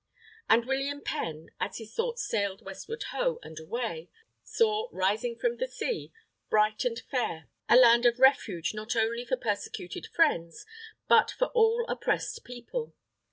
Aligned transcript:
And 0.49 0.65
William 0.65 1.01
Penn, 1.01 1.51
as 1.59 1.77
his 1.77 1.93
thoughts 1.93 2.25
sailed 2.27 2.65
westward 2.65 3.03
ho, 3.11 3.37
and 3.43 3.59
away! 3.59 4.09
saw, 4.43 4.89
rising 4.91 5.37
from 5.37 5.57
the 5.57 5.67
sea, 5.67 6.11
bright 6.49 6.83
and 6.85 6.99
fair, 7.01 7.49
a 7.69 7.75
land 7.75 8.07
of 8.07 8.17
refuge 8.19 8.73
not 8.73 8.95
only 8.95 9.25
for 9.25 9.37
persecuted 9.37 10.07
Friends, 10.07 10.65
but 11.07 11.29
for 11.29 11.49
all 11.49 11.85
oppressed 11.87 12.43
people. 12.43 12.95